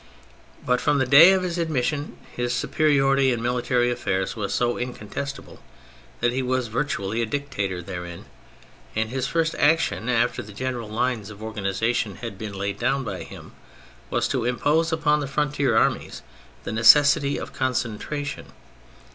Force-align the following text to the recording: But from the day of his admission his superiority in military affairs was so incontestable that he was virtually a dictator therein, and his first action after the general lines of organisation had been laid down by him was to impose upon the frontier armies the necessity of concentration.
But 0.65 0.81
from 0.81 0.97
the 0.97 1.05
day 1.05 1.31
of 1.31 1.43
his 1.43 1.59
admission 1.59 2.17
his 2.35 2.55
superiority 2.55 3.31
in 3.31 3.39
military 3.39 3.91
affairs 3.91 4.35
was 4.35 4.51
so 4.51 4.75
incontestable 4.77 5.61
that 6.21 6.31
he 6.31 6.41
was 6.41 6.69
virtually 6.69 7.21
a 7.21 7.27
dictator 7.27 7.83
therein, 7.83 8.25
and 8.95 9.11
his 9.11 9.27
first 9.27 9.53
action 9.59 10.09
after 10.09 10.41
the 10.41 10.53
general 10.53 10.89
lines 10.89 11.29
of 11.29 11.43
organisation 11.43 12.15
had 12.15 12.39
been 12.39 12.53
laid 12.53 12.79
down 12.79 13.03
by 13.03 13.21
him 13.21 13.51
was 14.09 14.27
to 14.29 14.43
impose 14.43 14.91
upon 14.91 15.19
the 15.19 15.27
frontier 15.27 15.77
armies 15.77 16.23
the 16.63 16.71
necessity 16.71 17.37
of 17.37 17.53
concentration. 17.53 18.47